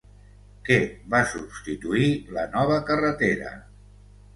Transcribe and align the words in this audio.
Què 0.69 0.77
va 1.15 1.21
substituir 1.35 2.11
la 2.41 2.49
nova 2.59 2.83
carretera? 2.93 3.59